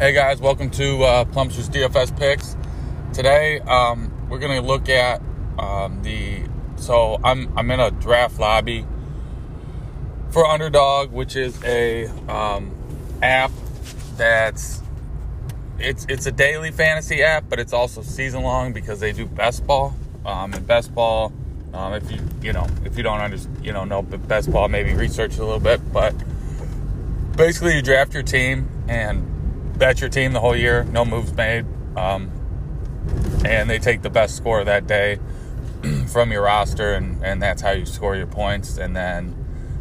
Hey 0.00 0.14
guys, 0.14 0.40
welcome 0.40 0.70
to 0.70 1.02
uh, 1.02 1.24
DFS 1.26 2.18
picks. 2.18 2.56
Today 3.12 3.60
um, 3.60 4.10
we're 4.30 4.38
gonna 4.38 4.62
look 4.62 4.88
at 4.88 5.20
um, 5.58 6.02
the. 6.02 6.40
So 6.76 7.20
I'm 7.22 7.52
I'm 7.54 7.70
in 7.70 7.80
a 7.80 7.90
draft 7.90 8.40
lobby 8.40 8.86
for 10.30 10.46
Underdog, 10.46 11.12
which 11.12 11.36
is 11.36 11.62
a 11.64 12.06
um, 12.30 12.74
app 13.20 13.50
that's 14.16 14.80
it's 15.78 16.06
it's 16.08 16.24
a 16.24 16.32
daily 16.32 16.70
fantasy 16.70 17.22
app, 17.22 17.50
but 17.50 17.58
it's 17.58 17.74
also 17.74 18.00
season 18.00 18.42
long 18.42 18.72
because 18.72 19.00
they 19.00 19.12
do 19.12 19.26
best 19.26 19.66
ball. 19.66 19.94
Um, 20.24 20.54
and 20.54 20.66
best 20.66 20.94
ball, 20.94 21.30
um, 21.74 21.92
if 21.92 22.10
you 22.10 22.20
you 22.40 22.54
know 22.54 22.66
if 22.86 22.96
you 22.96 23.02
don't 23.02 23.20
understand 23.20 23.66
you 23.66 23.74
know 23.74 23.84
know 23.84 24.00
best 24.00 24.50
ball, 24.50 24.66
maybe 24.66 24.94
research 24.94 25.36
a 25.36 25.44
little 25.44 25.60
bit, 25.60 25.92
but 25.92 26.14
basically 27.36 27.76
you 27.76 27.82
draft 27.82 28.14
your 28.14 28.22
team 28.22 28.66
and 28.88 29.36
that's 29.80 30.00
your 30.00 30.10
team 30.10 30.32
the 30.32 30.40
whole 30.40 30.54
year, 30.54 30.84
no 30.84 31.04
moves 31.04 31.32
made. 31.32 31.66
Um, 31.96 32.30
and 33.44 33.68
they 33.68 33.78
take 33.78 34.02
the 34.02 34.10
best 34.10 34.36
score 34.36 34.62
that 34.62 34.86
day 34.86 35.18
from 36.12 36.30
your 36.30 36.42
roster, 36.42 36.92
and, 36.92 37.24
and 37.24 37.42
that's 37.42 37.62
how 37.62 37.72
you 37.72 37.86
score 37.86 38.14
your 38.14 38.26
points. 38.26 38.76
And 38.76 38.94
then 38.94 39.34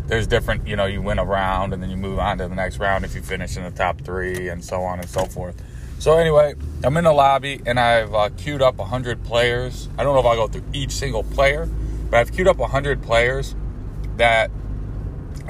there's 0.07 0.25
different, 0.25 0.65
you 0.65 0.75
know, 0.75 0.85
you 0.85 1.01
win 1.01 1.19
a 1.19 1.25
round 1.25 1.73
and 1.73 1.83
then 1.83 1.89
you 1.89 1.97
move 1.97 2.17
on 2.17 2.39
to 2.39 2.47
the 2.47 2.55
next 2.55 2.79
round 2.79 3.05
if 3.05 3.13
you 3.13 3.21
finish 3.21 3.57
in 3.57 3.63
the 3.63 3.71
top 3.71 4.01
three, 4.01 4.47
and 4.47 4.63
so 4.63 4.81
on 4.81 4.99
and 4.99 5.09
so 5.09 5.25
forth. 5.25 5.61
So, 5.99 6.17
anyway, 6.17 6.55
I'm 6.83 6.95
in 6.95 7.03
the 7.03 7.11
lobby 7.11 7.61
and 7.65 7.77
I've 7.77 8.13
uh, 8.15 8.29
queued 8.37 8.61
up 8.61 8.77
100 8.77 9.23
players. 9.25 9.89
I 9.97 10.03
don't 10.03 10.13
know 10.13 10.21
if 10.21 10.25
I'll 10.25 10.35
go 10.35 10.47
through 10.47 10.63
each 10.73 10.91
single 10.91 11.23
player, 11.23 11.67
but 12.09 12.21
I've 12.21 12.31
queued 12.31 12.47
up 12.47 12.57
100 12.57 13.03
players 13.03 13.53
that 14.15 14.49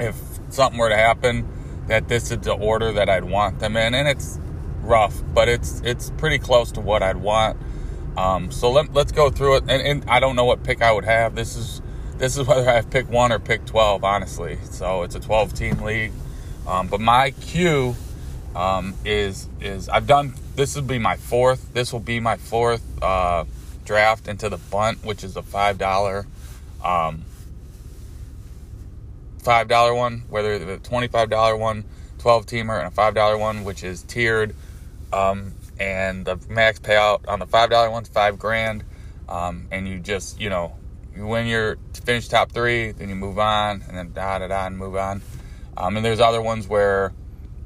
if 0.00 0.16
something 0.48 0.78
were 0.78 0.88
to 0.88 0.96
happen, 0.96 1.46
that 1.90 2.06
this 2.06 2.30
is 2.30 2.38
the 2.38 2.52
order 2.52 2.92
that 2.92 3.08
I'd 3.08 3.24
want 3.24 3.58
them 3.58 3.76
in, 3.76 3.94
and 3.94 4.06
it's 4.06 4.38
rough, 4.80 5.20
but 5.34 5.48
it's 5.48 5.82
it's 5.84 6.10
pretty 6.10 6.38
close 6.38 6.70
to 6.72 6.80
what 6.80 7.02
I'd 7.02 7.16
want. 7.16 7.58
Um, 8.16 8.52
so 8.52 8.70
let, 8.70 8.92
let's 8.94 9.10
go 9.12 9.28
through 9.28 9.56
it, 9.56 9.64
and, 9.68 9.82
and, 9.82 10.10
I 10.10 10.20
don't 10.20 10.36
know 10.36 10.44
what 10.44 10.62
pick 10.62 10.82
I 10.82 10.92
would 10.92 11.04
have. 11.04 11.34
This 11.34 11.56
is 11.56 11.82
this 12.16 12.36
is 12.36 12.46
whether 12.46 12.68
I 12.68 12.74
have 12.74 12.90
pick 12.90 13.10
one 13.10 13.32
or 13.32 13.40
pick 13.40 13.66
twelve, 13.66 14.04
honestly. 14.04 14.58
So 14.70 15.02
it's 15.02 15.16
a 15.16 15.20
twelve 15.20 15.52
team 15.52 15.82
league, 15.82 16.12
um, 16.66 16.86
but 16.86 17.00
my 17.00 17.32
queue 17.32 17.96
um, 18.54 18.94
is 19.04 19.48
is 19.60 19.88
I've 19.88 20.06
done. 20.06 20.34
This 20.54 20.76
will 20.76 20.82
be 20.82 20.98
my 21.00 21.16
fourth. 21.16 21.74
This 21.74 21.92
will 21.92 22.00
be 22.00 22.20
my 22.20 22.36
fourth 22.36 22.84
uh, 23.02 23.46
draft 23.84 24.28
into 24.28 24.48
the 24.48 24.58
bunt, 24.58 25.04
which 25.04 25.24
is 25.24 25.36
a 25.36 25.42
five 25.42 25.76
dollar. 25.76 26.26
Um, 26.84 27.24
$5 29.40 29.96
one, 29.96 30.24
whether 30.28 30.58
the 30.58 30.78
$25 30.78 31.58
one, 31.58 31.84
12 32.18 32.46
teamer, 32.46 32.78
and 32.78 32.88
a 32.88 32.90
$5 32.90 33.38
one, 33.38 33.64
which 33.64 33.82
is 33.82 34.02
tiered. 34.02 34.54
Um, 35.12 35.54
and 35.78 36.24
the 36.26 36.38
max 36.48 36.78
payout 36.78 37.26
on 37.26 37.38
the 37.38 37.46
$5 37.46 37.90
one's 37.90 38.08
five 38.08 38.38
grand. 38.38 38.84
Um, 39.28 39.66
and 39.70 39.88
you 39.88 39.98
just, 39.98 40.40
you 40.40 40.50
know, 40.50 40.76
you 41.16 41.26
win 41.26 41.46
your 41.46 41.78
finish 42.04 42.28
top 42.28 42.52
three, 42.52 42.92
then 42.92 43.08
you 43.08 43.14
move 43.14 43.38
on, 43.38 43.82
and 43.88 43.96
then 43.96 44.12
da 44.12 44.38
da 44.38 44.48
da 44.48 44.66
and 44.66 44.76
move 44.76 44.96
on. 44.96 45.22
Um, 45.76 45.96
and 45.96 46.04
there's 46.04 46.20
other 46.20 46.42
ones 46.42 46.68
where 46.68 47.12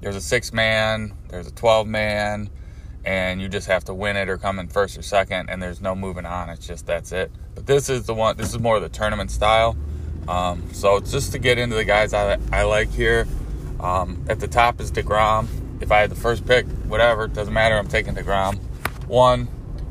there's 0.00 0.16
a 0.16 0.20
six 0.20 0.52
man, 0.52 1.14
there's 1.28 1.46
a 1.46 1.52
12 1.52 1.86
man, 1.86 2.50
and 3.04 3.40
you 3.40 3.48
just 3.48 3.66
have 3.66 3.84
to 3.84 3.94
win 3.94 4.16
it 4.16 4.28
or 4.28 4.38
come 4.38 4.58
in 4.58 4.68
first 4.68 4.96
or 4.96 5.02
second, 5.02 5.50
and 5.50 5.62
there's 5.62 5.80
no 5.80 5.94
moving 5.94 6.26
on. 6.26 6.48
It's 6.48 6.66
just 6.66 6.86
that's 6.86 7.12
it. 7.12 7.30
But 7.54 7.66
this 7.66 7.88
is 7.88 8.06
the 8.06 8.14
one, 8.14 8.36
this 8.36 8.50
is 8.50 8.58
more 8.58 8.76
of 8.76 8.82
the 8.82 8.88
tournament 8.88 9.30
style. 9.30 9.76
Um, 10.28 10.72
so 10.72 11.00
just 11.00 11.32
to 11.32 11.38
get 11.38 11.58
into 11.58 11.76
the 11.76 11.84
guys 11.84 12.14
I, 12.14 12.38
I 12.52 12.62
like 12.62 12.90
here, 12.90 13.26
um, 13.80 14.24
at 14.28 14.40
the 14.40 14.48
top 14.48 14.80
is 14.80 14.90
DeGrom. 14.90 15.48
If 15.82 15.92
I 15.92 16.00
had 16.00 16.10
the 16.10 16.16
first 16.16 16.46
pick, 16.46 16.66
whatever, 16.86 17.28
doesn't 17.28 17.52
matter. 17.52 17.76
I'm 17.76 17.88
taking 17.88 18.14
DeGrom. 18.14 18.58
One, 19.06 19.48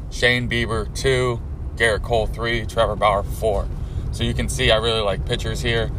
Shane 0.10 0.50
Bieber. 0.50 0.94
Two, 0.96 1.42
Gerrit 1.76 2.04
Cole. 2.04 2.28
Three, 2.28 2.66
Trevor 2.66 2.96
Bauer. 2.96 3.24
Four. 3.24 3.68
So 4.12 4.24
you 4.24 4.34
can 4.34 4.50
see 4.50 4.72
I 4.72 4.78
really 4.78 5.02
like 5.02 5.26
pitchers 5.26 5.62
here. 5.62 5.92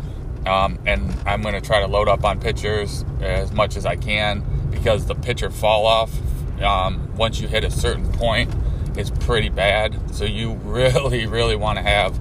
Um, 0.47 0.79
and 0.87 1.15
I'm 1.27 1.43
going 1.43 1.55
to 1.55 1.61
try 1.61 1.81
to 1.81 1.87
load 1.87 2.09
up 2.09 2.25
on 2.25 2.41
pitchers 2.41 3.05
as 3.21 3.53
much 3.53 3.77
as 3.77 3.87
I 3.87 3.97
can 3.97 4.45
because 4.71 5.07
the 5.07 5.15
pitcher 5.15 5.51
fall 5.51 5.87
off 5.87 6.13
um, 6.61 7.15
once 7.17 7.41
you 7.41 7.49
hit 7.49 7.65
a 7.65 7.71
certain 7.71 8.11
point 8.13 8.55
is 8.97 9.11
pretty 9.11 9.49
bad. 9.49 10.15
So 10.15 10.25
you 10.25 10.53
really, 10.65 11.27
really 11.27 11.57
want 11.57 11.79
to 11.79 11.83
have 11.83 12.19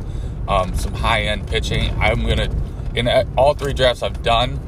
um, 0.47 0.75
some 0.75 0.93
high 0.93 1.23
end 1.23 1.47
pitching. 1.47 1.89
I'm 1.99 2.25
gonna 2.25 2.49
in 2.95 3.07
all 3.37 3.53
three 3.53 3.73
drafts 3.73 4.03
I've 4.03 4.21
done. 4.23 4.59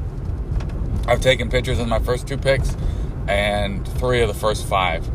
I've 1.06 1.20
taken 1.20 1.48
pitchers 1.48 1.78
in 1.78 1.88
my 1.88 2.00
first 2.00 2.26
two 2.26 2.36
picks 2.36 2.76
and 3.28 3.86
three 3.98 4.22
of 4.22 4.28
the 4.28 4.34
first 4.34 4.66
five. 4.66 5.08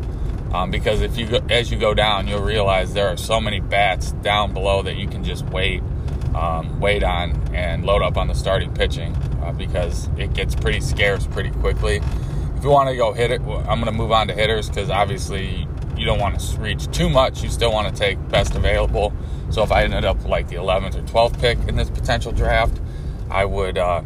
Um, 0.54 0.70
because 0.70 1.00
if 1.00 1.16
you 1.16 1.26
go, 1.26 1.40
as 1.48 1.70
you 1.70 1.78
go 1.78 1.94
down, 1.94 2.28
you'll 2.28 2.42
realize 2.42 2.92
there 2.92 3.08
are 3.08 3.16
so 3.16 3.40
many 3.40 3.60
bats 3.60 4.12
down 4.12 4.52
below 4.52 4.82
that 4.82 4.96
you 4.96 5.08
can 5.08 5.24
just 5.24 5.46
wait, 5.46 5.82
um, 6.34 6.78
wait 6.78 7.02
on 7.02 7.32
and 7.54 7.86
load 7.86 8.02
up 8.02 8.18
on 8.18 8.28
the 8.28 8.34
starting 8.34 8.72
pitching 8.72 9.14
uh, 9.42 9.52
because 9.52 10.08
it 10.18 10.34
gets 10.34 10.54
pretty 10.54 10.80
scarce 10.80 11.26
pretty 11.26 11.50
quickly. 11.50 12.02
If 12.56 12.64
you 12.64 12.70
want 12.70 12.90
to 12.90 12.96
go 12.96 13.12
hit 13.12 13.30
it, 13.30 13.40
I'm 13.40 13.80
going 13.80 13.86
to 13.86 13.92
move 13.92 14.12
on 14.12 14.28
to 14.28 14.34
hitters 14.34 14.68
because 14.68 14.90
obviously 14.90 15.66
you 16.02 16.06
don't 16.06 16.18
want 16.18 16.40
to 16.40 16.60
reach 16.60 16.90
too 16.90 17.08
much. 17.08 17.44
You 17.44 17.48
still 17.48 17.70
want 17.70 17.94
to 17.94 17.96
take 17.96 18.18
best 18.28 18.56
available. 18.56 19.12
So 19.50 19.62
if 19.62 19.70
I 19.70 19.84
ended 19.84 20.04
up 20.04 20.24
like 20.24 20.48
the 20.48 20.56
11th 20.56 20.96
or 20.96 21.02
12th 21.02 21.40
pick 21.40 21.58
in 21.68 21.76
this 21.76 21.88
potential 21.90 22.32
draft, 22.32 22.80
I 23.30 23.44
would 23.44 23.78
uh, 23.78 24.02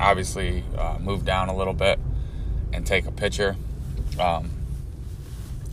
obviously 0.00 0.64
uh, 0.76 0.98
move 0.98 1.24
down 1.24 1.48
a 1.48 1.56
little 1.56 1.72
bit 1.72 2.00
and 2.72 2.84
take 2.84 3.06
a 3.06 3.12
pitcher. 3.12 3.54
Um, 4.18 4.50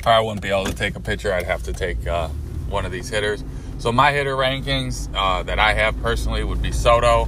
I 0.05 0.19
wouldn't 0.19 0.43
be 0.43 0.49
able 0.49 0.65
to 0.65 0.75
take 0.75 0.95
a 0.95 0.99
pitcher. 0.99 1.33
I'd 1.33 1.47
have 1.47 1.63
to 1.63 1.73
take 1.73 2.05
uh, 2.05 2.27
one 2.69 2.85
of 2.85 2.91
these 2.91 3.09
hitters. 3.09 3.43
So 3.79 3.91
my 3.91 4.11
hitter 4.11 4.35
rankings 4.35 5.09
uh, 5.15 5.41
that 5.41 5.57
I 5.57 5.73
have 5.73 5.99
personally 6.03 6.43
would 6.43 6.61
be 6.61 6.71
Soto, 6.71 7.23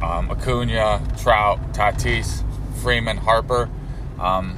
um, 0.00 0.30
Acuna, 0.30 1.02
Trout, 1.20 1.72
Tatis, 1.72 2.44
Freeman, 2.84 3.16
Harper. 3.16 3.68
Um, 4.20 4.56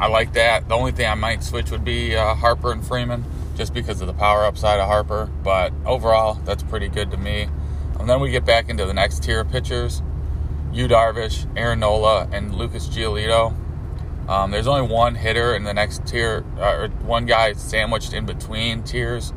I 0.00 0.08
like 0.08 0.32
that. 0.34 0.68
The 0.68 0.74
only 0.74 0.92
thing 0.92 1.06
I 1.06 1.14
might 1.14 1.42
switch 1.42 1.70
would 1.70 1.84
be 1.84 2.16
uh, 2.16 2.34
Harper 2.34 2.72
and 2.72 2.84
Freeman 2.84 3.24
just 3.56 3.72
because 3.72 4.00
of 4.00 4.06
the 4.06 4.12
power 4.12 4.44
upside 4.44 4.80
of 4.80 4.86
Harper. 4.86 5.30
But 5.42 5.72
overall, 5.86 6.34
that's 6.44 6.62
pretty 6.62 6.88
good 6.88 7.10
to 7.12 7.16
me. 7.16 7.48
And 7.98 8.08
then 8.08 8.20
we 8.20 8.30
get 8.30 8.44
back 8.44 8.68
into 8.68 8.84
the 8.84 8.94
next 8.94 9.22
tier 9.22 9.40
of 9.40 9.50
pitchers 9.50 10.02
Yu 10.72 10.88
Darvish, 10.88 11.46
Aaron 11.56 11.80
Nola, 11.80 12.28
and 12.32 12.54
Lucas 12.56 12.88
Giolito. 12.88 13.54
Um, 14.28 14.50
there's 14.50 14.66
only 14.66 14.92
one 14.92 15.14
hitter 15.14 15.54
in 15.54 15.64
the 15.64 15.72
next 15.72 16.06
tier, 16.06 16.44
uh, 16.58 16.76
or 16.76 16.88
one 16.88 17.26
guy 17.26 17.52
sandwiched 17.52 18.12
in 18.12 18.26
between 18.26 18.82
tiers 18.82 19.32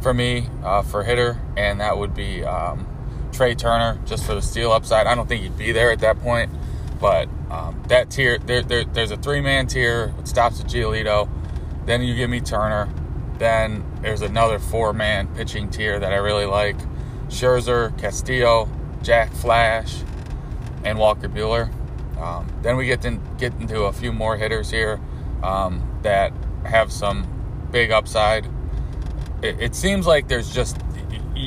for 0.00 0.12
me 0.12 0.48
uh, 0.64 0.82
for 0.82 1.04
hitter, 1.04 1.40
and 1.56 1.80
that 1.80 1.96
would 1.96 2.14
be 2.14 2.44
um, 2.44 2.86
Trea 3.32 3.54
Turner, 3.54 4.00
just 4.06 4.24
for 4.24 4.34
the 4.34 4.42
steal 4.42 4.72
upside. 4.72 5.06
I 5.06 5.14
don't 5.14 5.28
think 5.28 5.42
he'd 5.42 5.58
be 5.58 5.72
there 5.72 5.92
at 5.92 6.00
that 6.00 6.18
point, 6.20 6.50
but 7.00 7.28
um, 7.50 7.82
that 7.88 8.10
tier, 8.10 8.38
there, 8.38 8.62
there, 8.62 8.84
there's 8.84 9.10
a 9.10 9.16
three 9.16 9.40
man 9.40 9.66
tier. 9.66 10.14
It 10.18 10.28
stops 10.28 10.60
at 10.60 10.66
Giolito. 10.66 11.28
Then 11.86 12.02
you 12.02 12.14
give 12.14 12.30
me 12.30 12.40
Turner. 12.40 12.92
Then 13.38 13.84
there's 14.02 14.22
another 14.22 14.58
four 14.58 14.92
man 14.92 15.26
pitching 15.34 15.70
tier 15.70 15.98
that 15.98 16.12
I 16.12 16.16
really 16.16 16.44
like 16.44 16.76
Scherzer, 17.28 17.96
Castillo, 17.98 18.68
Jack 19.02 19.32
Flash, 19.32 20.02
and 20.84 20.98
Walker 20.98 21.28
Buehler. 21.28 21.72
Um, 22.18 22.46
then 22.60 22.76
we 22.76 22.86
get, 22.86 23.00
to, 23.02 23.18
get 23.38 23.54
into 23.54 23.84
a 23.84 23.92
few 23.92 24.12
more 24.12 24.36
hitters 24.36 24.70
here 24.70 25.00
um, 25.42 25.98
that 26.02 26.32
have 26.64 26.92
some 26.92 27.26
big 27.70 27.90
upside. 27.90 28.46
It, 29.42 29.58
it 29.58 29.74
seems 29.74 30.06
like 30.06 30.28
there's 30.28 30.52
just 30.52 30.76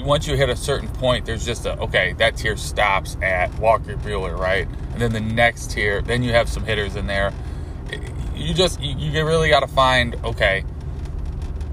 once 0.02 0.28
you 0.28 0.36
hit 0.36 0.50
a 0.50 0.56
certain 0.56 0.88
point, 0.88 1.26
there's 1.26 1.46
just 1.46 1.66
a 1.66 1.78
okay, 1.80 2.14
that 2.14 2.38
tier 2.38 2.58
stops 2.58 3.18
at 3.22 3.54
Walker 3.60 3.96
Buehler, 3.96 4.38
right? 4.38 4.68
And 4.94 5.02
then 5.02 5.12
the 5.12 5.20
next 5.20 5.72
tier, 5.72 6.02
then 6.02 6.24
you 6.24 6.32
have 6.32 6.48
some 6.48 6.64
hitters 6.64 6.96
in 6.96 7.08
there. 7.08 7.34
You 8.36 8.54
just 8.54 8.80
you, 8.80 9.26
really 9.26 9.50
got 9.50 9.62
to 9.62 9.68
find 9.68 10.16
okay, 10.24 10.62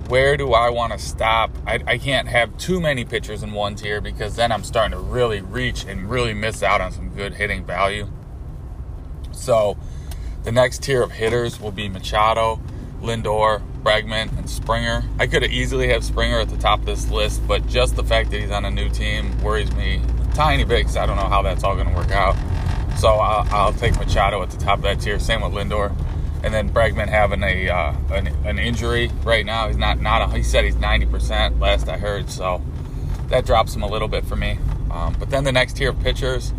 where 0.09 0.37
do 0.37 0.53
I 0.53 0.71
want 0.71 0.93
to 0.93 0.99
stop? 0.99 1.51
I, 1.67 1.81
I 1.87 1.99
can't 1.99 2.27
have 2.29 2.57
too 2.59 2.81
many 2.81 3.05
pitchers 3.05 3.43
in 3.43 3.53
one 3.53 3.77
tier 3.77 4.01
because 4.01 4.37
then 4.37 4.51
I'm 4.51 4.65
starting 4.65 4.93
to 4.93 4.99
really 4.99 5.41
reach 5.41 5.85
and 5.85 6.11
really 6.11 6.35
miss 6.35 6.63
out 6.63 6.81
on 6.81 6.93
some 6.93 7.11
good 7.11 7.35
hitting 7.35 7.65
value. 7.65 8.09
So 9.33 9.77
the 10.43 10.53
next 10.53 10.83
tier 10.83 11.03
of 11.03 11.13
hitters 11.13 11.61
will 11.61 11.71
be 11.71 11.89
Machado, 11.89 12.61
Lindor, 13.01 13.63
Bregman, 13.83 14.37
and 14.37 14.49
Springer. 14.49 15.05
I 15.19 15.27
could 15.27 15.43
have 15.43 15.53
easily 15.53 15.89
have 15.89 16.05
Springer 16.05 16.41
at 16.41 16.49
the 16.49 16.57
top 16.57 16.81
of 16.81 16.87
this 16.87 17.09
list, 17.11 17.47
but 17.47 17.67
just 17.67 17.97
the 17.97 18.05
fact 18.05 18.31
that 18.31 18.41
he's 18.41 18.51
on 18.51 18.65
a 18.65 18.71
new 18.71 18.89
team 18.89 19.41
worries 19.43 19.73
me 19.73 20.03
a 20.21 20.35
tiny 20.35 20.65
bit 20.65 20.79
because 20.79 20.97
I 20.97 21.07
don't 21.07 21.17
know 21.17 21.29
how 21.29 21.43
that's 21.43 21.63
all 21.63 21.75
going 21.75 21.89
to 21.89 21.95
work 21.95 22.11
out. 22.11 22.37
So 23.00 23.08
I'll, 23.08 23.49
I'll 23.50 23.73
take 23.73 23.97
Machado 23.97 24.43
at 24.43 24.50
the 24.50 24.58
top 24.58 24.79
of 24.79 24.82
that 24.82 25.00
tier. 25.00 25.19
Same 25.19 25.41
with 25.41 25.52
Lindor 25.52 25.97
and 26.43 26.52
then 26.52 26.70
Bregman 26.70 27.08
having 27.08 27.43
a 27.43 27.69
uh, 27.69 27.94
an, 28.11 28.26
an, 28.44 28.58
injury 28.58 29.11
right 29.25 29.44
now. 29.44 29.69
He's 29.69 29.79
not 29.79 30.00
not 30.00 30.23
a, 30.23 30.37
he 30.37 30.43
said 30.43 30.64
he's 30.64 30.76
ninety 30.76 31.06
percent 31.06 31.58
last 31.61 31.88
I 31.88 31.97
heard, 31.97 32.31
so 32.31 32.62
that 33.29 33.47
drops 33.47 33.75
him 33.75 33.82
a 33.82 33.87
little 33.87 34.08
bit 34.08 34.26
for 34.26 34.37
me. 34.37 34.58
Um, 34.91 35.17
but 35.19 35.31
then 35.31 35.44
the 35.44 35.52
next 35.52 35.79
tier 35.79 35.91
of 35.91 36.00
pitchers 36.00 36.52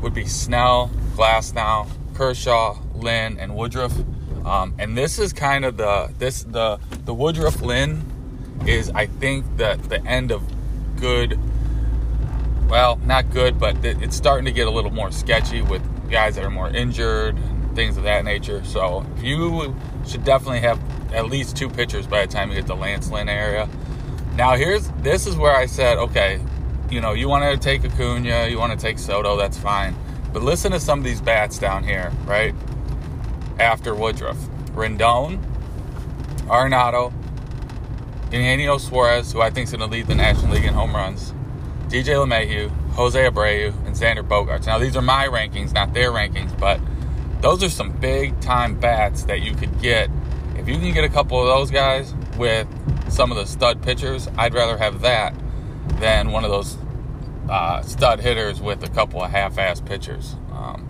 would 0.00 0.14
be 0.14 0.24
Snell, 0.24 0.90
Glasnow, 1.14 1.88
Kershaw, 2.14 2.78
Lynn, 2.94 3.38
and 3.38 3.54
Woodruff. 3.54 3.92
Um, 4.46 4.74
and 4.78 4.96
this 4.96 5.18
is 5.18 5.34
kind 5.34 5.64
of 5.64 5.76
the 5.76 6.10
this 6.18 6.42
the 6.42 6.78
the 7.04 7.14
Woodruff 7.14 7.60
Lynn 7.60 8.02
is 8.66 8.90
I 8.90 9.06
think 9.06 9.44
that 9.56 9.82
the 9.90 10.02
end 10.06 10.30
of 10.30 10.42
good. 10.98 11.38
Well, 12.68 12.96
not 13.04 13.30
good, 13.30 13.58
but 13.58 13.84
it's 13.84 14.16
starting 14.16 14.46
to 14.46 14.52
get 14.52 14.66
a 14.66 14.70
little 14.70 14.90
more 14.90 15.10
sketchy 15.10 15.62
with 15.62 15.82
guys 16.10 16.36
that 16.36 16.44
are 16.44 16.50
more 16.50 16.68
injured, 16.68 17.38
things 17.74 17.96
of 17.96 18.04
that 18.04 18.24
nature. 18.24 18.64
So 18.64 19.04
you 19.18 19.76
should 20.06 20.24
definitely 20.24 20.60
have 20.60 20.80
at 21.12 21.26
least 21.26 21.56
two 21.56 21.68
pitchers 21.68 22.06
by 22.06 22.24
the 22.26 22.32
time 22.32 22.48
you 22.48 22.56
get 22.56 22.66
to 22.66 22.74
Lance 22.74 23.10
Lynn 23.10 23.28
area. 23.28 23.68
Now 24.36 24.56
here's 24.56 24.88
this 25.02 25.26
is 25.26 25.36
where 25.36 25.54
I 25.54 25.66
said, 25.66 25.98
okay, 25.98 26.40
you 26.90 27.00
know, 27.00 27.12
you 27.12 27.28
want 27.28 27.44
to 27.44 27.58
take 27.58 27.84
Acuna, 27.84 28.48
you 28.48 28.58
want 28.58 28.78
to 28.78 28.78
take 28.78 28.98
Soto, 28.98 29.36
that's 29.36 29.58
fine. 29.58 29.94
But 30.32 30.42
listen 30.42 30.72
to 30.72 30.80
some 30.80 30.98
of 30.98 31.04
these 31.04 31.20
bats 31.20 31.58
down 31.58 31.84
here, 31.84 32.10
right? 32.24 32.54
After 33.58 33.94
Woodruff. 33.94 34.38
Rendon, 34.72 35.38
Arenado, 36.46 37.12
Eugenio 38.32 38.78
Suarez, 38.78 39.32
who 39.32 39.42
I 39.42 39.50
think 39.50 39.66
is 39.66 39.72
going 39.74 39.88
to 39.88 39.94
lead 39.94 40.06
the 40.06 40.14
National 40.14 40.52
League 40.52 40.64
in 40.64 40.72
home 40.72 40.94
runs, 40.94 41.34
DJ 41.92 42.14
LeMahieu, 42.14 42.70
Jose 42.92 43.20
Abreu, 43.20 43.68
and 43.86 43.94
Xander 43.94 44.26
Bogaerts. 44.26 44.64
Now, 44.64 44.78
these 44.78 44.96
are 44.96 45.02
my 45.02 45.26
rankings, 45.26 45.74
not 45.74 45.92
their 45.92 46.10
rankings, 46.10 46.58
but 46.58 46.80
those 47.42 47.62
are 47.62 47.68
some 47.68 47.92
big 47.92 48.40
time 48.40 48.80
bats 48.80 49.24
that 49.24 49.42
you 49.42 49.54
could 49.54 49.78
get. 49.78 50.08
If 50.56 50.68
you 50.68 50.78
can 50.78 50.94
get 50.94 51.04
a 51.04 51.10
couple 51.10 51.38
of 51.38 51.48
those 51.48 51.70
guys 51.70 52.14
with 52.38 52.66
some 53.12 53.30
of 53.30 53.36
the 53.36 53.44
stud 53.44 53.82
pitchers, 53.82 54.26
I'd 54.38 54.54
rather 54.54 54.78
have 54.78 55.02
that 55.02 55.34
than 56.00 56.32
one 56.32 56.44
of 56.44 56.50
those 56.50 56.78
uh, 57.50 57.82
stud 57.82 58.20
hitters 58.20 58.58
with 58.58 58.82
a 58.82 58.88
couple 58.88 59.22
of 59.22 59.30
half 59.30 59.58
ass 59.58 59.82
pitchers. 59.82 60.36
Um, 60.50 60.88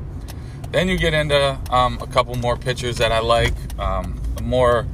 then 0.71 0.87
you 0.87 0.97
get 0.97 1.15
into 1.15 1.59
um, 1.71 1.99
a 2.01 2.07
couple 2.07 2.37
more 2.37 2.57
pitchers 2.57 2.99
that 2.99 3.11
I 3.11 3.19
like, 3.19 3.55
um, 3.81 4.23
more, 4.41 4.87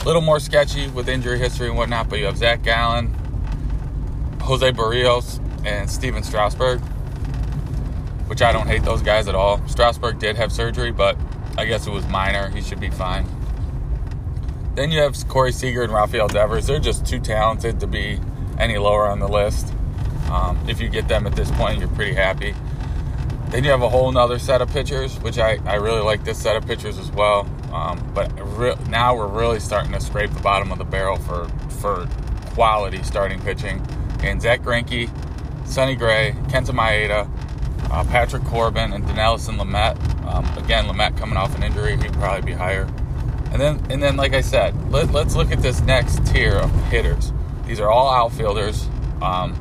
a 0.00 0.04
little 0.04 0.22
more 0.22 0.40
sketchy 0.40 0.88
with 0.88 1.10
injury 1.10 1.38
history 1.38 1.68
and 1.68 1.76
whatnot. 1.76 2.08
But 2.08 2.20
you 2.20 2.24
have 2.24 2.38
Zach 2.38 2.62
Gallen, 2.62 3.12
Jose 4.40 4.72
Berrios, 4.72 5.41
and 5.64 5.90
Stephen 5.90 6.22
Strasburg, 6.22 6.80
which 8.28 8.42
I 8.42 8.52
don't 8.52 8.66
hate 8.66 8.82
those 8.82 9.02
guys 9.02 9.28
at 9.28 9.34
all. 9.34 9.60
Strasburg 9.68 10.18
did 10.18 10.36
have 10.36 10.52
surgery, 10.52 10.92
but 10.92 11.16
I 11.58 11.66
guess 11.66 11.86
it 11.86 11.90
was 11.90 12.06
minor. 12.08 12.48
He 12.48 12.60
should 12.62 12.80
be 12.80 12.90
fine. 12.90 13.26
Then 14.74 14.90
you 14.90 15.00
have 15.00 15.16
Corey 15.28 15.52
Seager 15.52 15.82
and 15.82 15.92
Rafael 15.92 16.28
Devers. 16.28 16.66
They're 16.66 16.78
just 16.78 17.04
too 17.04 17.20
talented 17.20 17.80
to 17.80 17.86
be 17.86 18.18
any 18.58 18.78
lower 18.78 19.06
on 19.06 19.18
the 19.18 19.28
list. 19.28 19.72
Um, 20.30 20.58
if 20.66 20.80
you 20.80 20.88
get 20.88 21.08
them 21.08 21.26
at 21.26 21.36
this 21.36 21.50
point, 21.52 21.78
you're 21.78 21.88
pretty 21.88 22.14
happy. 22.14 22.54
Then 23.50 23.64
you 23.64 23.70
have 23.70 23.82
a 23.82 23.88
whole 23.88 24.10
nother 24.10 24.38
set 24.38 24.62
of 24.62 24.70
pitchers, 24.70 25.18
which 25.20 25.38
I, 25.38 25.58
I 25.66 25.74
really 25.74 26.00
like 26.00 26.24
this 26.24 26.38
set 26.38 26.56
of 26.56 26.66
pitchers 26.66 26.96
as 26.96 27.10
well. 27.10 27.46
Um, 27.70 28.10
but 28.14 28.32
re- 28.56 28.76
now 28.88 29.14
we're 29.14 29.26
really 29.26 29.60
starting 29.60 29.92
to 29.92 30.00
scrape 30.00 30.30
the 30.30 30.40
bottom 30.40 30.72
of 30.72 30.78
the 30.78 30.84
barrel 30.84 31.18
for, 31.18 31.48
for 31.80 32.08
quality 32.54 33.02
starting 33.02 33.40
pitching. 33.40 33.86
And 34.22 34.40
Zack 34.40 34.62
Greinke, 34.62 35.10
Sonny 35.72 35.96
Gray, 35.96 36.32
Kenta 36.48 36.70
Maeda, 36.70 37.26
uh, 37.90 38.04
Patrick 38.04 38.44
Corbin, 38.44 38.92
and 38.92 39.02
Dinelson 39.04 39.56
Lamet. 39.56 39.96
Um, 40.26 40.44
again, 40.62 40.84
Lamet 40.84 41.16
coming 41.16 41.38
off 41.38 41.56
an 41.56 41.62
injury, 41.62 41.96
he'd 41.96 42.12
probably 42.12 42.42
be 42.42 42.52
higher. 42.52 42.82
And 43.52 43.58
then, 43.58 43.82
and 43.88 44.02
then, 44.02 44.16
like 44.16 44.34
I 44.34 44.42
said, 44.42 44.74
let, 44.92 45.14
us 45.14 45.34
look 45.34 45.50
at 45.50 45.62
this 45.62 45.80
next 45.80 46.26
tier 46.26 46.56
of 46.56 46.70
hitters. 46.90 47.32
These 47.66 47.80
are 47.80 47.88
all 47.88 48.10
outfielders 48.10 48.86
um, 49.22 49.54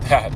that 0.08 0.30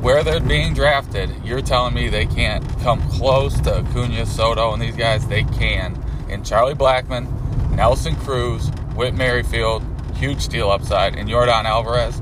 where 0.00 0.24
they're 0.24 0.40
being 0.40 0.74
drafted, 0.74 1.30
you're 1.44 1.62
telling 1.62 1.94
me 1.94 2.08
they 2.08 2.26
can't 2.26 2.64
come 2.80 3.00
close 3.10 3.60
to 3.60 3.76
Acuna, 3.78 4.26
Soto, 4.26 4.72
and 4.72 4.82
these 4.82 4.96
guys? 4.96 5.24
They 5.28 5.44
can. 5.44 6.02
And 6.28 6.44
Charlie 6.44 6.74
Blackmon, 6.74 7.28
Nelson 7.76 8.16
Cruz, 8.16 8.70
Whit 8.96 9.14
Merrifield, 9.14 9.84
huge 10.16 10.40
steal 10.40 10.68
upside, 10.68 11.14
and 11.14 11.28
Yordan 11.28 11.64
Alvarez, 11.64 12.20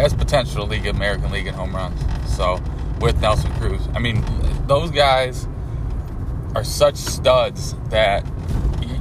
has 0.00 0.14
potential 0.14 0.64
to 0.66 0.70
lead 0.70 0.86
American 0.86 1.30
League 1.30 1.46
in 1.46 1.54
home 1.54 1.74
runs. 1.74 2.00
So 2.34 2.62
with 3.00 3.20
Nelson 3.20 3.52
Cruz, 3.54 3.88
I 3.94 3.98
mean, 3.98 4.24
those 4.66 4.90
guys 4.90 5.46
are 6.54 6.64
such 6.64 6.96
studs 6.96 7.74
that 7.90 8.24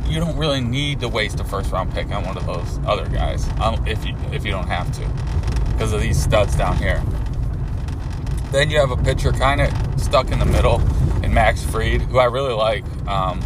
you 0.07 0.19
don't 0.19 0.37
really 0.37 0.61
need 0.61 0.99
to 0.99 1.07
waste 1.07 1.39
a 1.39 1.43
first 1.43 1.71
round 1.71 1.93
pick 1.93 2.09
on 2.11 2.23
one 2.25 2.37
of 2.37 2.45
those 2.45 2.79
other 2.85 3.07
guys 3.09 3.47
um, 3.59 3.85
if 3.87 4.05
you 4.05 4.15
if 4.31 4.45
you 4.45 4.51
don't 4.51 4.67
have 4.67 4.91
to 4.91 5.71
because 5.71 5.93
of 5.93 6.01
these 6.01 6.21
studs 6.21 6.55
down 6.55 6.77
here. 6.77 7.03
Then 8.51 8.69
you 8.69 8.77
have 8.79 8.91
a 8.91 8.97
pitcher 8.97 9.31
kind 9.31 9.61
of 9.61 9.71
stuck 9.99 10.29
in 10.31 10.37
the 10.37 10.45
middle 10.45 10.79
in 11.23 11.33
Max 11.33 11.63
Fried, 11.63 12.01
who 12.01 12.19
I 12.19 12.25
really 12.25 12.53
like. 12.53 12.85
Um, 13.07 13.41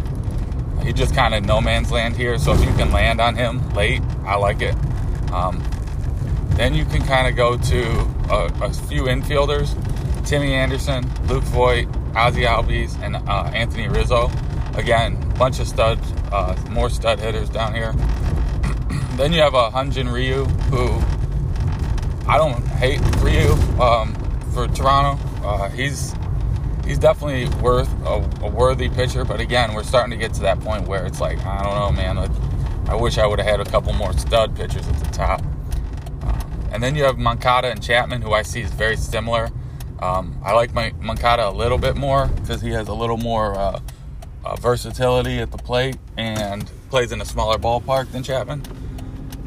he 0.82 0.92
just 0.92 1.14
kind 1.14 1.34
of 1.34 1.44
no 1.44 1.60
man's 1.60 1.90
land 1.90 2.16
here, 2.16 2.38
so 2.38 2.52
if 2.52 2.60
you 2.60 2.72
can 2.74 2.92
land 2.92 3.20
on 3.20 3.34
him 3.34 3.66
late, 3.70 4.02
I 4.24 4.36
like 4.36 4.60
it. 4.60 4.74
Um, 5.32 5.62
then 6.58 6.74
you 6.74 6.84
can 6.84 7.02
kind 7.02 7.28
of 7.28 7.36
go 7.36 7.56
to 7.56 7.82
a, 8.30 8.52
a, 8.62 8.72
few 8.72 9.04
infielders: 9.04 9.74
Timmy 10.26 10.54
Anderson, 10.54 11.10
Luke 11.26 11.44
Voit, 11.44 11.86
Ozzie 12.14 12.42
Albies, 12.42 13.00
and 13.02 13.16
uh, 13.16 13.50
Anthony 13.54 13.88
Rizzo. 13.88 14.30
Again, 14.74 15.18
bunch 15.38 15.60
of 15.60 15.68
studs, 15.68 16.12
uh, 16.32 16.56
more 16.70 16.90
stud 16.90 17.18
hitters 17.18 17.48
down 17.48 17.74
here. 17.74 17.92
then 19.16 19.32
you 19.32 19.40
have 19.40 19.54
a 19.54 19.70
Hyun-Jin 19.70 20.08
Ryu, 20.08 20.44
who 20.44 21.00
I 22.28 22.36
don't 22.36 22.66
hate 22.66 23.00
Ryu. 23.22 23.52
Um, 23.80 24.14
for 24.58 24.66
Toronto. 24.68 25.22
Uh, 25.46 25.68
he's 25.70 26.14
he's 26.84 26.98
definitely 26.98 27.48
worth 27.62 27.88
a, 28.04 28.28
a, 28.42 28.50
worthy 28.50 28.88
pitcher, 28.88 29.24
but 29.24 29.40
again, 29.40 29.72
we're 29.72 29.84
starting 29.84 30.10
to 30.10 30.16
get 30.16 30.34
to 30.34 30.40
that 30.40 30.58
point 30.60 30.88
where 30.88 31.06
it's 31.06 31.20
like 31.20 31.38
I 31.46 31.62
don't 31.62 31.74
know, 31.74 31.92
man. 31.92 32.16
Like, 32.16 32.30
I 32.88 32.96
wish 32.96 33.18
I 33.18 33.26
would 33.26 33.38
have 33.38 33.46
had 33.46 33.60
a 33.60 33.70
couple 33.70 33.92
more 33.92 34.12
stud 34.14 34.56
pitchers 34.56 34.86
at 34.88 34.98
the 34.98 35.10
top. 35.10 35.42
And 36.78 36.82
then 36.84 36.94
you 36.94 37.02
have 37.02 37.18
Moncada 37.18 37.72
and 37.72 37.82
Chapman, 37.82 38.22
who 38.22 38.32
I 38.32 38.42
see 38.42 38.60
is 38.60 38.70
very 38.70 38.96
similar. 38.96 39.50
Um, 39.98 40.40
I 40.44 40.52
like 40.52 40.72
my 40.72 40.92
Moncada 41.00 41.48
a 41.48 41.50
little 41.50 41.76
bit 41.76 41.96
more 41.96 42.28
because 42.28 42.62
he 42.62 42.70
has 42.70 42.86
a 42.86 42.94
little 42.94 43.16
more 43.16 43.58
uh, 43.58 43.80
uh, 44.44 44.54
versatility 44.54 45.40
at 45.40 45.50
the 45.50 45.58
plate 45.58 45.96
and 46.16 46.70
plays 46.88 47.10
in 47.10 47.20
a 47.20 47.24
smaller 47.24 47.58
ballpark 47.58 48.12
than 48.12 48.22
Chapman. 48.22 48.62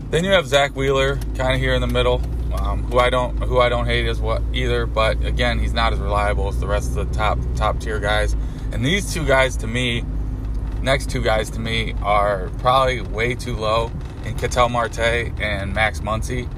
Then 0.09 0.25
you 0.25 0.31
have 0.31 0.45
Zack 0.45 0.75
Wheeler, 0.75 1.15
kind 1.37 1.55
of 1.55 1.61
here 1.61 1.73
in 1.73 1.79
the 1.79 1.87
middle 1.87 2.21
um, 2.53 2.83
who 2.83 2.99
I 2.99 3.09
don't 3.09 3.37
who 3.43 3.61
I 3.61 3.69
don't 3.69 3.85
hate 3.85 4.07
as 4.07 4.19
what 4.19 4.41
either. 4.51 4.85
But 4.85 5.23
again, 5.23 5.57
he's 5.57 5.71
not 5.71 5.93
as 5.93 5.99
reliable 5.99 6.49
as 6.49 6.59
the 6.59 6.67
rest 6.67 6.97
of 6.97 7.07
the 7.07 7.15
top 7.17 7.39
top 7.55 7.79
tier 7.79 8.01
guys. 8.01 8.35
And 8.73 8.83
these 8.83 9.13
two 9.13 9.25
guys 9.25 9.55
to 9.55 9.67
me, 9.67 10.03
next 10.81 11.09
two 11.09 11.21
guys 11.21 11.49
to 11.51 11.61
me 11.61 11.95
are 12.01 12.49
probably 12.59 12.99
way 12.99 13.35
too 13.35 13.55
low 13.55 13.89
in 14.25 14.35
Ketel 14.35 14.67
Marte 14.67 14.99
and 15.39 15.73
Max 15.73 16.01
Muncy. 16.01 16.49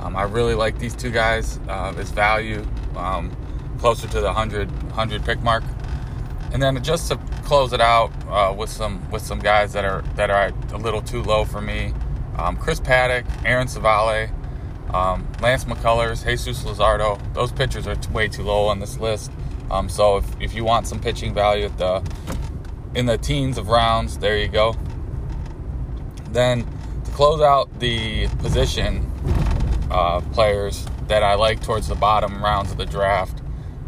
Um, 0.00 0.16
I 0.16 0.22
really 0.22 0.54
like 0.54 0.78
these 0.78 0.94
two 0.94 1.10
guys. 1.10 1.60
Uh, 1.68 1.92
value 1.92 2.66
um, 2.96 3.36
closer 3.78 4.08
to 4.08 4.20
the 4.20 4.26
100, 4.26 4.70
100 4.70 5.24
pick 5.24 5.42
mark. 5.42 5.62
And 6.52 6.62
then 6.62 6.82
just 6.82 7.08
to 7.10 7.16
close 7.44 7.72
it 7.72 7.80
out 7.80 8.12
uh, 8.28 8.52
with 8.56 8.70
some 8.70 9.08
with 9.10 9.22
some 9.22 9.38
guys 9.38 9.72
that 9.72 9.84
are 9.84 10.02
that 10.16 10.30
are 10.30 10.52
a 10.72 10.78
little 10.78 11.02
too 11.02 11.22
low 11.22 11.44
for 11.44 11.60
me. 11.60 11.94
Um, 12.38 12.56
Chris 12.56 12.80
Paddack, 12.80 13.24
Aaron 13.44 13.68
Civale, 13.68 14.30
um, 14.94 15.26
Lance 15.40 15.64
McCullers, 15.64 16.24
Jesus 16.24 16.62
Luzardo, 16.64 17.20
those 17.34 17.52
pitchers 17.52 17.86
are 17.86 17.96
way 18.12 18.28
too 18.28 18.42
low 18.42 18.66
on 18.66 18.80
this 18.80 18.98
list. 18.98 19.30
Um, 19.70 19.88
so 19.88 20.16
if, 20.16 20.24
if 20.40 20.54
you 20.54 20.64
want 20.64 20.86
some 20.86 21.00
pitching 21.00 21.34
value 21.34 21.66
at 21.66 21.78
the 21.78 22.02
in 22.94 23.06
the 23.06 23.18
teens 23.18 23.58
of 23.58 23.68
rounds, 23.68 24.18
there 24.18 24.36
you 24.36 24.48
go. 24.48 24.74
Then 26.30 26.66
to 27.04 27.10
close 27.12 27.40
out 27.40 27.78
the 27.78 28.26
position 28.38 29.09
uh, 29.90 30.20
players 30.32 30.86
that 31.08 31.22
I 31.22 31.34
like 31.34 31.62
towards 31.62 31.88
the 31.88 31.94
bottom 31.94 32.42
rounds 32.42 32.70
of 32.70 32.76
the 32.78 32.86
draft, 32.86 33.42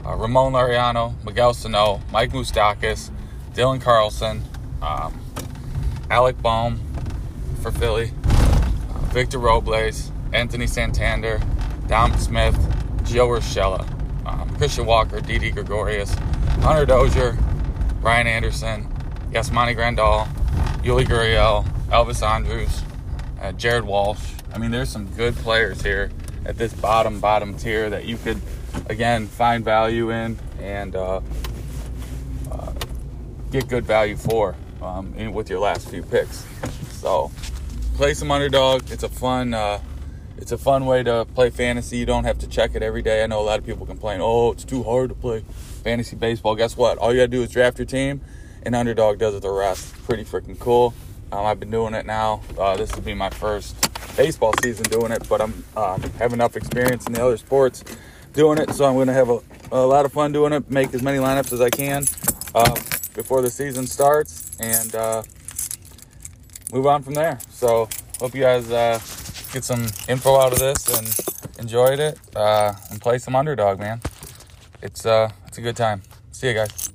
uh, 0.04 0.14
Ramon 0.16 0.52
Laureano, 0.52 1.14
Miguel 1.24 1.54
Sano, 1.54 2.00
Mike 2.10 2.32
Moustakas, 2.32 3.10
Dylan 3.54 3.80
Carlson, 3.80 4.42
um, 4.82 5.20
Alec 6.10 6.40
Bohm 6.42 6.80
for 7.60 7.70
Philly, 7.70 8.12
uh, 8.24 8.98
Victor 9.12 9.38
Robles, 9.38 10.10
Anthony 10.32 10.66
Santander, 10.66 11.40
Dom 11.86 12.16
Smith, 12.18 12.56
Gio 13.04 13.28
Urshela, 13.28 13.86
um, 14.26 14.54
Christian 14.56 14.86
Walker, 14.86 15.20
Didi 15.20 15.50
Gregorius, 15.50 16.14
Hunter 16.62 16.86
Dozier, 16.86 17.36
Brian 18.00 18.26
Anderson, 18.26 18.88
Yasmani 19.30 19.76
Grandal, 19.76 20.26
Yuli 20.82 21.04
Gurriel, 21.04 21.64
Elvis 21.88 22.26
Andrus, 22.26 22.82
uh, 23.40 23.52
Jared 23.52 23.84
Walsh. 23.84 24.32
I 24.54 24.58
mean, 24.58 24.70
there's 24.70 24.90
some 24.90 25.06
good 25.06 25.34
players 25.36 25.82
here 25.82 26.10
at 26.44 26.58
this 26.58 26.72
bottom, 26.72 27.20
bottom 27.20 27.56
tier 27.56 27.88
that 27.90 28.04
you 28.04 28.16
could, 28.16 28.40
again, 28.86 29.26
find 29.26 29.64
value 29.64 30.10
in 30.10 30.38
and 30.60 30.94
uh, 30.94 31.20
uh, 32.50 32.72
get 33.50 33.68
good 33.68 33.84
value 33.84 34.16
for 34.16 34.54
um, 34.82 35.14
in, 35.16 35.32
with 35.32 35.48
your 35.48 35.60
last 35.60 35.88
few 35.88 36.02
picks. 36.02 36.46
So, 36.90 37.30
play 37.94 38.14
some 38.14 38.30
underdog. 38.30 38.90
It's 38.90 39.02
a 39.02 39.08
fun 39.08 39.54
uh, 39.54 39.80
it's 40.38 40.50
a 40.50 40.58
fun 40.58 40.86
way 40.86 41.04
to 41.04 41.24
play 41.34 41.50
fantasy. 41.50 41.98
You 41.98 42.06
don't 42.06 42.24
have 42.24 42.38
to 42.40 42.48
check 42.48 42.74
it 42.74 42.82
every 42.82 43.02
day. 43.02 43.22
I 43.22 43.26
know 43.26 43.40
a 43.40 43.42
lot 43.42 43.60
of 43.60 43.66
people 43.66 43.86
complain, 43.86 44.20
oh, 44.20 44.50
it's 44.50 44.64
too 44.64 44.82
hard 44.82 45.10
to 45.10 45.14
play 45.14 45.44
fantasy 45.84 46.16
baseball. 46.16 46.56
Guess 46.56 46.76
what? 46.76 46.98
All 46.98 47.12
you 47.12 47.20
got 47.20 47.24
to 47.24 47.28
do 47.28 47.42
is 47.42 47.50
draft 47.50 47.78
your 47.78 47.86
team 47.86 48.20
and 48.64 48.74
Underdog 48.74 49.18
does 49.18 49.34
it 49.34 49.42
the 49.42 49.50
rest. 49.50 49.94
Pretty 50.04 50.24
freaking 50.24 50.58
cool. 50.58 50.94
Um, 51.30 51.46
I've 51.46 51.60
been 51.60 51.70
doing 51.70 51.94
it 51.94 52.06
now. 52.06 52.42
Uh, 52.58 52.76
this 52.76 52.92
will 52.94 53.02
be 53.02 53.14
my 53.14 53.30
first 53.30 53.91
baseball 54.16 54.52
season 54.62 54.84
doing 54.84 55.12
it, 55.12 55.28
but 55.28 55.40
I'm 55.40 55.64
um, 55.76 56.02
have 56.18 56.32
enough 56.32 56.56
experience 56.56 57.06
in 57.06 57.12
the 57.12 57.24
other 57.24 57.36
sports 57.36 57.84
doing 58.32 58.58
it, 58.58 58.72
so 58.74 58.84
I'm 58.84 58.94
going 58.94 59.08
to 59.08 59.12
have 59.12 59.28
a, 59.28 59.40
a, 59.70 59.86
lot 59.86 60.04
of 60.04 60.12
fun 60.12 60.32
doing 60.32 60.52
it. 60.52 60.70
Make 60.70 60.94
as 60.94 61.02
many 61.02 61.18
lineups 61.18 61.52
as 61.52 61.60
I 61.60 61.70
can 61.70 62.04
uh, 62.54 62.74
before 63.14 63.42
the 63.42 63.50
season 63.50 63.86
starts, 63.86 64.56
and 64.60 64.94
uh, 64.94 65.22
move 66.72 66.86
on 66.86 67.02
from 67.02 67.14
there. 67.14 67.38
So 67.50 67.88
hope 68.20 68.34
you 68.34 68.42
guys 68.42 68.70
uh, 68.70 68.98
get 69.52 69.64
some 69.64 69.86
info 70.08 70.38
out 70.40 70.52
of 70.52 70.58
this 70.58 70.88
and 70.96 71.58
enjoyed 71.58 72.00
it, 72.00 72.18
uh, 72.34 72.74
and 72.90 73.00
play 73.00 73.18
some 73.18 73.36
underdog, 73.36 73.78
man. 73.78 74.00
It's 74.82 75.06
uh, 75.06 75.30
it's 75.46 75.58
a 75.58 75.62
good 75.62 75.76
time. 75.76 76.02
See 76.32 76.48
you 76.48 76.54
guys. 76.54 76.91